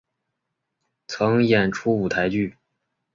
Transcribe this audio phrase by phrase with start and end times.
[1.05, 2.55] 曾演出舞台剧。